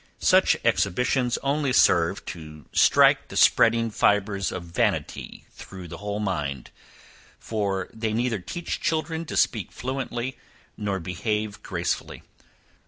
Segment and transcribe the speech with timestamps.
[0.17, 6.71] Such exhibitions only serve to strike the spreading fibres of vanity through the whole mind;
[7.37, 10.39] for they neither teach children to speak fluently,
[10.75, 12.23] nor behave gracefully.